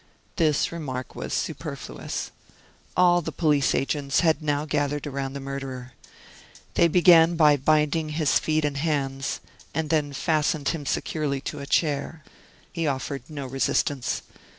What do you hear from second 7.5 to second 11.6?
binding his feet and hands, and then fastened him securely to